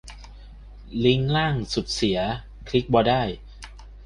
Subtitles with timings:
[1.05, 2.19] ลิงก์ล่างสุดเสีย
[2.67, 3.21] คลิกบ่ได้